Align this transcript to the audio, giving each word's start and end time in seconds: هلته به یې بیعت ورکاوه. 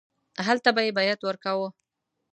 هلته 0.47 0.69
به 0.75 0.81
یې 0.85 0.91
بیعت 0.97 1.19
ورکاوه. 1.23 1.69